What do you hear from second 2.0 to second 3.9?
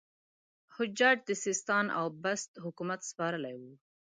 بست حکومت سپارلی وو.